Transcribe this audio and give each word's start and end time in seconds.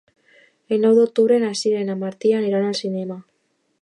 El 0.77 0.79
nou 0.85 0.95
d'octubre 0.99 1.37
na 1.43 1.51
Sira 1.61 1.83
i 1.83 1.87
en 1.87 1.93
Martí 2.05 2.33
aniran 2.39 2.67
al 2.71 2.79
cinema. 2.81 3.19